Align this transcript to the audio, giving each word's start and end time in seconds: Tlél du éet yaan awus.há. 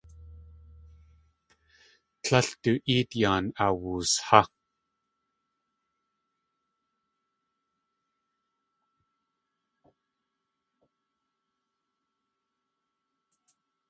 Tlél 2.23 2.47
du 2.61 2.73
éet 2.91 3.11
yaan 3.21 3.45
awus.há. 3.65 4.41